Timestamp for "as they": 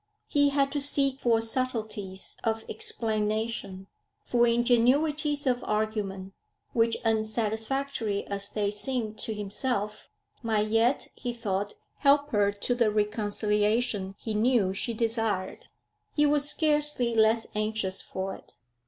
8.25-8.71